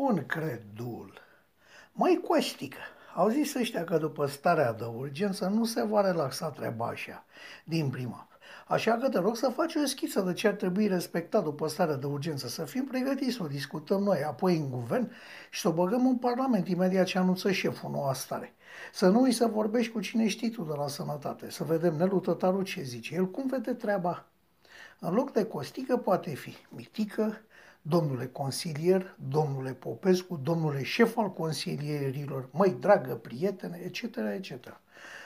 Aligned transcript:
Un 0.00 0.26
credul. 0.26 1.12
Mai 1.92 2.20
Costică, 2.28 2.78
au 3.14 3.28
zis 3.28 3.54
ăștia 3.54 3.84
că 3.84 3.98
după 3.98 4.26
starea 4.26 4.72
de 4.72 4.84
urgență 4.84 5.46
nu 5.46 5.64
se 5.64 5.82
va 5.82 6.00
relaxa 6.00 6.50
treaba 6.50 6.86
așa, 6.86 7.24
din 7.64 7.90
prima. 7.90 8.28
Așa 8.66 8.94
că 8.94 9.08
te 9.08 9.18
rog 9.18 9.36
să 9.36 9.48
faci 9.48 9.74
o 9.74 9.84
schiță 9.84 10.20
de 10.20 10.32
ce 10.32 10.48
ar 10.48 10.54
trebui 10.54 10.86
respectat 10.86 11.42
după 11.42 11.68
starea 11.68 11.96
de 11.96 12.06
urgență, 12.06 12.48
să 12.48 12.64
fim 12.64 12.84
pregătiți 12.84 13.36
să 13.36 13.42
o 13.42 13.46
discutăm 13.46 14.02
noi, 14.02 14.22
apoi 14.22 14.56
în 14.56 14.70
guvern 14.70 15.12
și 15.50 15.60
să 15.60 15.68
o 15.68 15.72
băgăm 15.72 16.06
în 16.06 16.16
Parlament 16.16 16.68
imediat 16.68 17.06
ce 17.06 17.18
anunță 17.18 17.50
șeful 17.50 17.90
noua 17.90 18.12
stare. 18.12 18.54
Să 18.92 19.08
nu 19.08 19.20
uiți 19.20 19.36
să 19.36 19.46
vorbești 19.46 19.92
cu 19.92 20.00
cine 20.00 20.28
știi 20.28 20.50
tu 20.50 20.62
de 20.62 20.74
la 20.76 20.88
sănătate, 20.88 21.50
să 21.50 21.64
vedem 21.64 21.94
Nelu 21.94 22.20
Tătaru 22.20 22.62
ce 22.62 22.82
zice, 22.82 23.14
el 23.14 23.30
cum 23.30 23.46
vede 23.46 23.74
treaba. 23.74 24.26
În 25.00 25.14
loc 25.14 25.32
de 25.32 25.44
costică 25.44 25.96
poate 25.96 26.34
fi 26.34 26.56
mitică, 26.68 27.40
domnule 27.88 28.26
consilier, 28.26 29.16
domnule 29.28 29.72
Popescu, 29.72 30.40
domnule 30.42 30.82
șef 30.82 31.16
al 31.16 31.32
consilierilor, 31.32 32.48
măi, 32.52 32.76
dragă 32.80 33.14
prietene, 33.14 33.80
etc., 33.84 34.16
etc. 34.16 34.80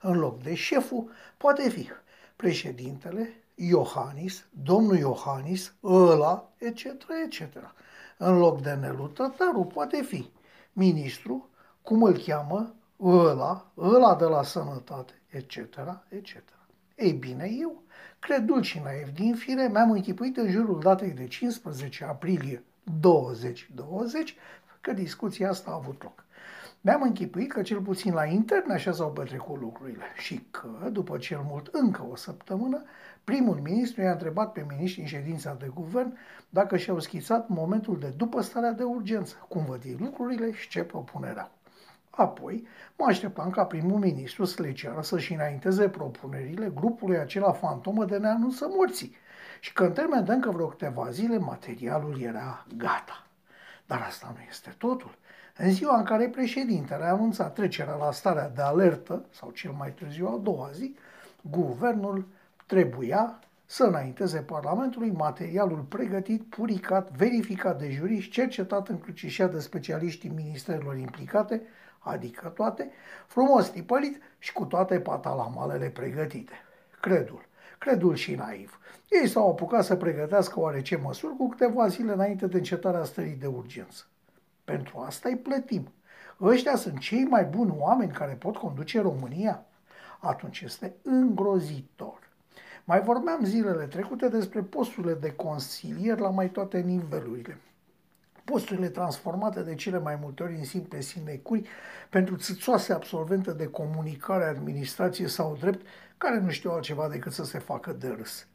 În 0.00 0.18
loc 0.18 0.42
de 0.42 0.54
șeful 0.54 1.10
poate 1.36 1.68
fi 1.68 1.88
președintele, 2.36 3.28
Iohannis, 3.54 4.44
domnul 4.62 4.96
Iohannis, 4.96 5.74
ăla, 5.82 6.50
etc., 6.58 6.84
etc. 7.24 7.74
În 8.18 8.38
loc 8.38 8.60
de 8.60 8.72
Nelu 8.72 9.06
Tătaru 9.06 9.64
poate 9.64 10.02
fi 10.02 10.30
ministru, 10.72 11.48
cum 11.82 12.02
îl 12.02 12.18
cheamă, 12.18 12.74
ăla, 13.00 13.66
ăla 13.78 14.14
de 14.14 14.24
la 14.24 14.42
sănătate, 14.42 15.22
etc., 15.30 15.56
etc. 16.08 16.42
Ei 16.94 17.12
bine, 17.12 17.50
eu, 17.60 17.82
credul 18.18 18.62
și 18.62 18.80
naiv 18.84 19.08
din 19.08 19.34
fire, 19.34 19.68
mi-am 19.68 19.90
închipuit 19.90 20.36
în 20.36 20.50
jurul 20.50 20.80
datei 20.80 21.10
de 21.10 21.26
15 21.26 22.04
aprilie 22.04 22.62
2020 23.00 24.36
că 24.80 24.92
discuția 24.92 25.48
asta 25.48 25.70
a 25.70 25.74
avut 25.74 26.02
loc. 26.02 26.24
Mi-am 26.80 27.02
închipuit 27.02 27.52
că 27.52 27.62
cel 27.62 27.80
puțin 27.80 28.12
la 28.12 28.24
intern 28.24 28.70
așa 28.70 28.92
s-au 28.92 29.12
petrecut 29.12 29.60
lucrurile 29.60 30.04
și 30.16 30.46
că, 30.50 30.88
după 30.90 31.18
cel 31.18 31.40
mult 31.46 31.68
încă 31.72 32.06
o 32.10 32.16
săptămână, 32.16 32.82
primul 33.24 33.60
ministru 33.62 34.02
i-a 34.02 34.12
întrebat 34.12 34.52
pe 34.52 34.64
miniștri 34.68 35.00
în 35.00 35.06
ședința 35.06 35.56
de 35.60 35.70
guvern 35.74 36.18
dacă 36.48 36.76
și-au 36.76 37.00
schițat 37.00 37.48
momentul 37.48 37.98
de 37.98 38.12
după 38.16 38.40
starea 38.40 38.72
de 38.72 38.82
urgență, 38.82 39.46
cum 39.48 39.64
văd 39.64 39.82
ei 39.84 39.96
lucrurile 40.00 40.52
și 40.52 40.68
ce 40.68 40.82
propunerea. 40.82 41.50
Apoi, 42.16 42.66
mă 42.96 43.04
așteptam 43.08 43.50
ca 43.50 43.64
primul 43.64 43.98
ministru 43.98 44.44
să 44.44 44.62
le 44.62 44.72
ceară 44.72 45.02
să-și 45.02 45.32
înainteze 45.32 45.88
propunerile 45.88 46.72
grupului 46.74 47.18
acela 47.18 47.52
fantomă 47.52 48.04
de 48.04 48.16
neanunță 48.16 48.66
morții 48.76 49.16
și 49.60 49.72
că 49.72 49.84
în 49.84 49.92
termen 49.92 50.24
de 50.24 50.32
încă 50.32 50.50
vreo 50.50 50.66
câteva 50.66 51.10
zile 51.10 51.38
materialul 51.38 52.20
era 52.20 52.66
gata. 52.76 53.26
Dar 53.86 54.04
asta 54.06 54.32
nu 54.36 54.42
este 54.48 54.74
totul. 54.78 55.14
În 55.56 55.70
ziua 55.70 55.98
în 55.98 56.04
care 56.04 56.28
președintele 56.28 57.04
a 57.04 57.12
anunțat 57.12 57.54
trecerea 57.54 57.94
la 57.94 58.12
starea 58.12 58.48
de 58.48 58.62
alertă, 58.62 59.24
sau 59.30 59.50
cel 59.50 59.70
mai 59.70 59.92
târziu 59.92 60.26
a 60.26 60.40
doua 60.42 60.70
zi, 60.72 60.96
guvernul 61.40 62.26
trebuia 62.66 63.38
să 63.66 63.84
înainteze 63.84 64.38
Parlamentului 64.38 65.10
materialul 65.10 65.80
pregătit, 65.80 66.42
puricat, 66.42 67.10
verificat 67.10 67.78
de 67.78 67.90
juriști, 67.90 68.30
cercetat, 68.30 68.88
încrucișat 68.88 69.52
de 69.52 69.60
specialiștii 69.60 70.32
ministerilor 70.34 70.96
implicate, 70.96 71.62
adică 71.98 72.48
toate, 72.48 72.90
frumos 73.26 73.68
tipărit 73.68 74.22
și 74.38 74.52
cu 74.52 74.64
toate 74.64 75.00
patalamalele 75.00 75.88
pregătite. 75.88 76.52
Credul, 77.00 77.46
credul 77.78 78.14
și 78.14 78.34
naiv. 78.34 78.78
Ei 79.08 79.28
s-au 79.28 79.50
apucat 79.50 79.84
să 79.84 79.96
pregătească 79.96 80.60
oarece 80.60 80.96
măsuri 80.96 81.36
cu 81.36 81.48
câteva 81.48 81.88
zile 81.88 82.12
înainte 82.12 82.46
de 82.46 82.56
încetarea 82.56 83.04
stării 83.04 83.36
de 83.40 83.46
urgență. 83.46 84.04
Pentru 84.64 84.98
asta 84.98 85.28
îi 85.28 85.36
plătim. 85.36 85.92
Ăștia 86.40 86.76
sunt 86.76 86.98
cei 86.98 87.24
mai 87.24 87.44
buni 87.44 87.74
oameni 87.78 88.12
care 88.12 88.32
pot 88.32 88.56
conduce 88.56 89.00
România? 89.00 89.64
Atunci 90.20 90.60
este 90.60 90.94
îngrozitor. 91.02 92.23
Mai 92.84 93.00
vorbeam 93.00 93.44
zilele 93.44 93.84
trecute 93.84 94.28
despre 94.28 94.60
posturile 94.60 95.14
de 95.14 95.32
consilier 95.32 96.18
la 96.18 96.30
mai 96.30 96.50
toate 96.50 96.80
nivelurile. 96.80 97.58
Posturile 98.44 98.88
transformate 98.88 99.62
de 99.62 99.74
cele 99.74 99.98
mai 99.98 100.18
multe 100.20 100.42
ori 100.42 100.54
în 100.54 100.64
simple 100.64 101.00
sinecuri 101.00 101.68
pentru 102.10 102.36
țâțoase 102.36 102.92
absolvente 102.92 103.52
de 103.52 103.66
comunicare, 103.66 104.44
administrație 104.44 105.26
sau 105.26 105.56
drept, 105.60 105.86
care 106.16 106.40
nu 106.40 106.50
știu 106.50 106.70
altceva 106.70 107.08
decât 107.08 107.32
să 107.32 107.44
se 107.44 107.58
facă 107.58 107.92
de 107.92 108.08
râs. 108.08 108.46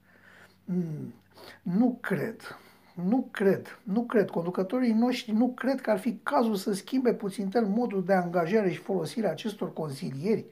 Mm, 0.66 1.14
nu 1.62 1.98
cred 2.02 2.58
nu 3.04 3.28
cred, 3.32 3.80
nu 3.84 4.04
cred. 4.04 4.30
Conducătorii 4.30 4.94
noștri 4.94 5.32
nu 5.32 5.48
cred 5.48 5.82
că 5.82 5.92
ar 5.92 6.00
fi 6.00 6.20
cazul 6.24 6.56
să 6.56 6.74
schimbe 6.74 7.14
puțin 7.14 7.50
modul 7.64 8.04
de 8.04 8.14
angajare 8.14 8.72
și 8.72 8.78
folosire 8.78 9.28
a 9.28 9.32
acestor 9.32 9.74
consilieri. 9.74 10.46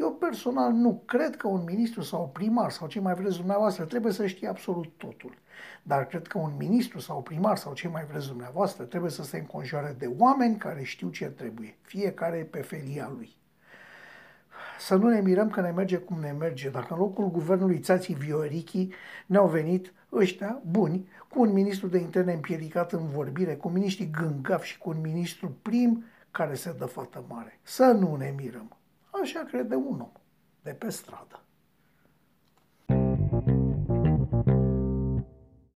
Eu 0.00 0.12
personal 0.12 0.72
nu 0.72 1.02
cred 1.06 1.36
că 1.36 1.48
un 1.48 1.64
ministru 1.66 2.02
sau 2.02 2.22
un 2.22 2.28
primar 2.28 2.70
sau 2.70 2.86
ce 2.86 3.00
mai 3.00 3.14
vreți 3.14 3.36
dumneavoastră 3.36 3.84
trebuie 3.84 4.12
să 4.12 4.26
știe 4.26 4.48
absolut 4.48 4.92
totul. 4.96 5.34
Dar 5.82 6.06
cred 6.06 6.26
că 6.26 6.38
un 6.38 6.52
ministru 6.58 6.98
sau 6.98 7.22
primar 7.22 7.56
sau 7.56 7.72
ce 7.72 7.88
mai 7.88 8.04
vreți 8.10 8.26
dumneavoastră 8.26 8.84
trebuie 8.84 9.10
să 9.10 9.22
se 9.22 9.38
înconjoare 9.38 9.96
de 9.98 10.10
oameni 10.18 10.56
care 10.56 10.82
știu 10.82 11.08
ce 11.08 11.24
trebuie, 11.24 11.76
fiecare 11.80 12.48
pe 12.50 12.60
felia 12.60 13.10
lui. 13.16 13.36
Să 14.78 14.94
nu 14.94 15.08
ne 15.08 15.20
mirăm 15.20 15.50
că 15.50 15.60
ne 15.60 15.70
merge 15.70 15.96
cum 15.96 16.20
ne 16.20 16.32
merge. 16.38 16.68
Dacă 16.68 16.94
în 16.94 16.98
locul 16.98 17.30
guvernului 17.30 17.78
Țații 17.78 18.14
Viorichi 18.14 18.88
ne-au 19.26 19.48
venit 19.48 19.92
ăștia 20.12 20.60
buni, 20.70 21.08
cu 21.28 21.40
un 21.40 21.52
ministru 21.52 21.86
de 21.86 21.98
interne 21.98 22.32
împiedicat 22.32 22.92
în 22.92 23.08
vorbire, 23.08 23.56
cu 23.56 23.68
miniștri 23.68 24.10
gângaf 24.10 24.62
și 24.62 24.78
cu 24.78 24.88
un 24.90 25.00
ministru 25.00 25.56
prim 25.62 26.04
care 26.30 26.54
se 26.54 26.74
dă 26.78 26.84
fată 26.84 27.24
mare. 27.28 27.58
Să 27.62 27.84
nu 27.84 28.16
ne 28.16 28.34
mirăm. 28.36 28.79
Așa 29.20 29.44
crede 29.44 29.74
un 29.74 30.00
om 30.00 30.12
de 30.62 30.70
pe 30.74 30.90
stradă. 30.90 31.44